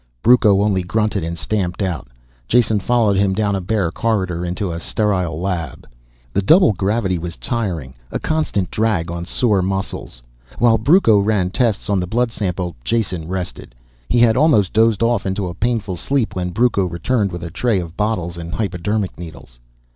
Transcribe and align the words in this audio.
Brucco 0.23 0.63
only 0.63 0.81
grunted 0.81 1.23
and 1.23 1.37
stamped 1.37 1.79
out. 1.79 2.07
Jason 2.47 2.79
followed 2.79 3.17
him 3.17 3.35
down 3.35 3.55
a 3.55 3.61
bare 3.61 3.91
corridor 3.91 4.43
into 4.43 4.71
a 4.71 4.79
sterile 4.79 5.39
lab. 5.39 5.87
The 6.33 6.41
double 6.41 6.73
gravity 6.73 7.19
was 7.19 7.37
tiring, 7.37 7.93
a 8.11 8.17
constant 8.17 8.71
drag 8.71 9.11
on 9.11 9.25
sore 9.25 9.61
muscles. 9.61 10.23
While 10.57 10.79
Brucco 10.79 11.19
ran 11.19 11.51
tests 11.51 11.87
on 11.87 11.99
the 11.99 12.07
blood 12.07 12.31
sample, 12.31 12.75
Jason 12.83 13.27
rested. 13.27 13.75
He 14.09 14.17
had 14.17 14.35
almost 14.35 14.73
dozed 14.73 15.03
off 15.03 15.27
into 15.27 15.47
a 15.47 15.53
painful 15.53 15.97
sleep 15.97 16.33
when 16.35 16.49
Brucco 16.49 16.85
returned 16.85 17.31
with 17.31 17.43
a 17.43 17.51
tray 17.51 17.77
of 17.79 17.95
bottles 17.95 18.37
and 18.37 18.55
hypodermic 18.55 19.19
needles. 19.19 19.59